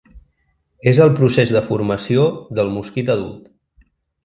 [0.91, 2.25] És el procés de formació
[2.61, 3.55] del mosquit adult.